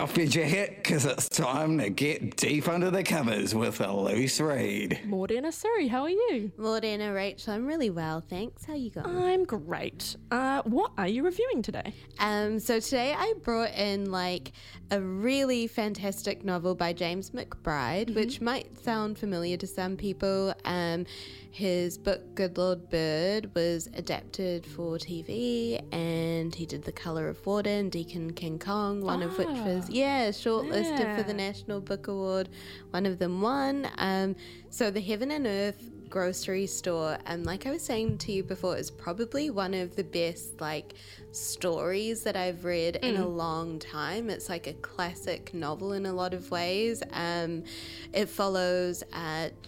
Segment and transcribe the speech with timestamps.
[0.00, 4.40] Off your jacket, because it's time to get deep under the covers with a loose
[4.40, 4.98] read.
[5.04, 6.50] Morena Suri, how are you?
[6.56, 8.64] Morena Rachel, I'm really well, thanks.
[8.64, 9.06] How are you going?
[9.06, 10.16] I'm great.
[10.30, 11.92] Uh, what are you reviewing today?
[12.18, 14.52] Um, so today I brought in like
[14.90, 20.54] a really fantastic novel by James McBride, which might sound familiar to some people.
[20.64, 21.04] Um,
[21.52, 27.44] his book Good Lord Bird was adapted for TV, and he did The Color of
[27.44, 32.08] Water and Deacon King Kong, one of which was yeah shortlisted for the National Book
[32.08, 32.48] Award.
[32.90, 33.88] One of them won.
[33.98, 34.36] Um,
[34.70, 38.76] so the Heaven and Earth grocery store, and like I was saying to you before,
[38.76, 40.94] is probably one of the best like
[41.32, 44.30] stories that I've read in a long time.
[44.30, 47.02] It's like a classic novel in a lot of ways.
[47.12, 47.64] Um,
[48.12, 49.02] it follows.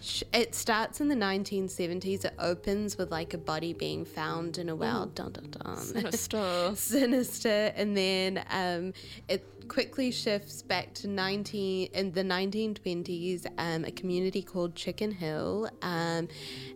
[0.01, 2.25] Ch- it starts in the 1970s.
[2.25, 5.05] It opens with like a body being found in a well.
[5.07, 6.71] Dun dun dun Sinister.
[6.75, 8.93] sinister and then um,
[9.27, 15.69] it quickly shifts back to 19 in the 1920s um, a community called chicken hill
[15.81, 16.27] um,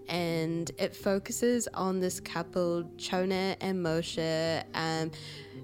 [0.07, 5.11] and it focuses on this couple chona and moshe um,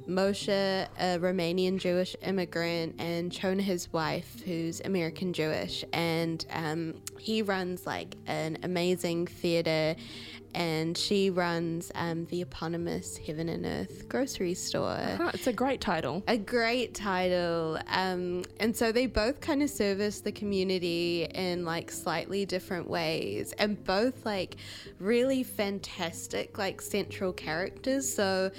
[0.08, 5.86] Moshe, a Romanian Jewish immigrant, and Chona, his wife, who's American Jewish.
[5.94, 9.96] And um, he runs like an amazing theater,
[10.56, 14.98] and she runs um, the eponymous Heaven and Earth grocery store.
[15.18, 16.24] Huh, it's a great title.
[16.28, 17.80] A great title.
[17.88, 23.54] Um, and so they both kind of service the community in like slightly different ways
[23.54, 24.58] and both like
[25.00, 28.14] really fantastic, like central characters.
[28.14, 28.52] So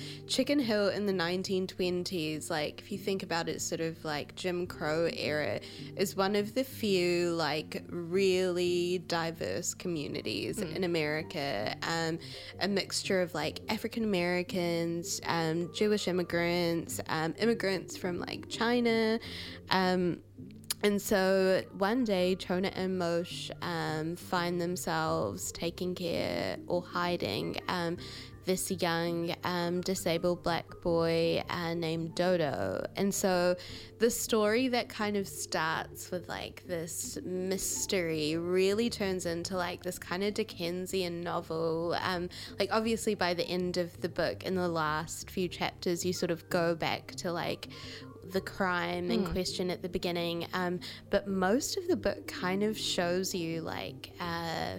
[0.45, 4.67] Chicken Hill in the 1920s, like if you think about it, sort of like Jim
[4.67, 5.59] Crow era,
[5.97, 11.75] is one of the few like really diverse communities in America.
[11.81, 12.19] Um,
[12.61, 19.19] a mixture of like African Americans, um, Jewish immigrants, um, immigrants from like China.
[19.71, 20.19] Um,
[20.85, 27.97] and so one day, Chona and Moshe um, find themselves taking care or hiding um,
[28.45, 32.85] this young um, disabled black boy uh, named Dodo.
[32.97, 33.57] And so
[33.99, 39.99] the story that kind of starts with like this mystery really turns into like this
[39.99, 41.97] kind of Dickensian novel.
[42.03, 46.13] Um, like, obviously, by the end of the book, in the last few chapters, you
[46.13, 47.69] sort of go back to like
[48.33, 50.47] the crime in question at the beginning.
[50.53, 50.81] Um,
[51.11, 54.79] but most of the book kind of shows you like uh,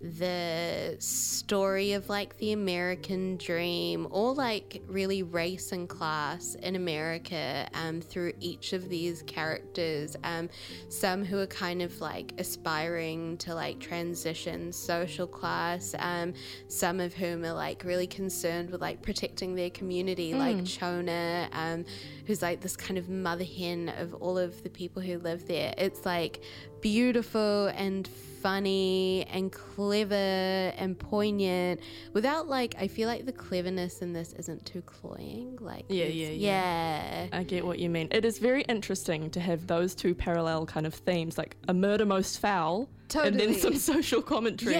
[0.00, 7.68] the story of like the American dream or like really race and class in America
[7.74, 10.16] um, through each of these characters.
[10.24, 10.48] Um,
[10.88, 16.32] some who are kind of like aspiring to like transition social class, um,
[16.68, 21.84] some of whom are like really concerned with like protecting their community, like Chona, um,
[22.26, 25.74] who's like this kind of mother hen of all of the people who live there.
[25.76, 26.42] It's like
[26.80, 28.08] beautiful and
[28.40, 31.80] funny and clever and poignant
[32.12, 36.16] without like I feel like the cleverness in this isn't too cloying like Yeah, it's-
[36.16, 38.08] yeah, yeah I get what you mean.
[38.10, 42.06] It is very interesting to have those two parallel kind of themes, like a murder
[42.06, 44.76] most foul, and then some social commentary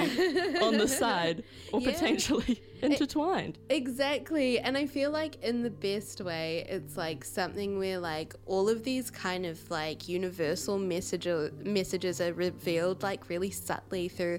[0.63, 1.93] on the side, or Yeah.
[1.93, 3.59] potentially intertwined.
[3.69, 4.59] Exactly.
[4.59, 8.85] And I feel like in the best way, it's like something where like all of
[8.85, 14.39] these kind of like universal messages messages are revealed like really subtly through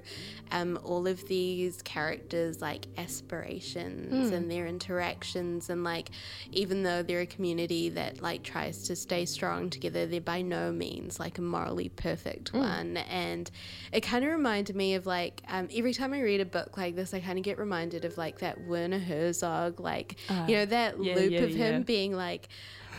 [0.50, 6.10] um, all of these characters like aspirations and their interactions and like
[6.52, 10.72] even though they're a community that like tries to stay strong together, they're by no
[10.72, 12.96] means like a morally perfect one.
[12.96, 13.50] And
[13.90, 16.94] it kind of reminded me of like um, every time I read a book like
[16.94, 20.16] this, I kind of get reminded of like that Werner Herzog, like
[20.46, 22.48] you know that yeah, loop yeah, of him being like.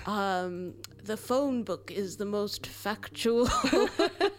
[0.06, 0.74] Um,
[1.04, 3.48] the phone book is the most factual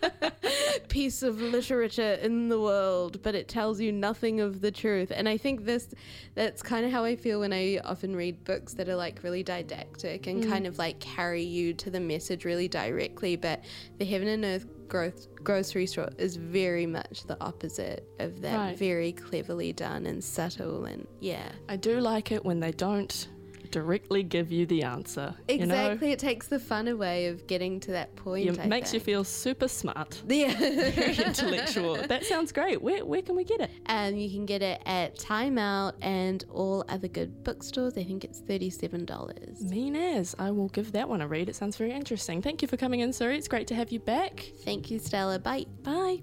[0.88, 5.12] piece of literature in the world, but it tells you nothing of the truth.
[5.14, 5.88] And I think this
[6.34, 9.42] that's kind of how I feel when I often read books that are like really
[9.42, 13.36] didactic and kind of like carry you to the message really directly.
[13.36, 13.64] But
[13.98, 18.56] the Heaven and Earth growth, grocery store is very much the opposite of that.
[18.56, 18.78] Right.
[18.78, 21.50] Very cleverly done and subtle and yeah.
[21.68, 23.28] I do like it when they don't
[23.70, 25.34] directly give you the answer.
[25.48, 26.12] Exactly.
[26.12, 28.44] It takes the fun away of getting to that point.
[28.44, 30.54] You know, I it makes you feel super smart, Yeah.
[30.58, 31.96] very intellectual.
[31.96, 32.80] That sounds great.
[32.82, 33.70] Where, where can we get it?
[33.86, 37.94] Um, you can get it at Time Out and all other good bookstores.
[37.96, 39.62] I think it's $37.
[39.70, 40.34] Mean as.
[40.38, 41.48] I will give that one a read.
[41.48, 42.42] It sounds very interesting.
[42.42, 43.36] Thank you for coming in, Suri.
[43.36, 44.50] It's great to have you back.
[44.64, 45.38] Thank you, Stella.
[45.38, 45.66] Bye.
[45.82, 46.22] Bye.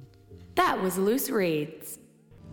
[0.56, 1.98] That was Loose Reads.